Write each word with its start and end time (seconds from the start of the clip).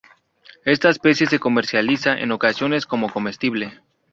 Esta 0.65 0.89
especie 0.89 1.27
se 1.27 1.37
comercializa 1.37 2.17
en 2.19 2.31
ocasiones 2.31 2.87
como 2.87 3.11
comestible. 3.13 3.81